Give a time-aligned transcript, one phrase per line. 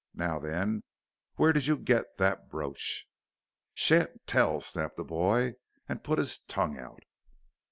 [0.15, 0.81] "Now, then,
[1.35, 3.07] where did you get that brooch?"
[3.75, 5.53] "Sha'n't tell," snapped the boy,
[5.87, 7.03] and put his tongue out.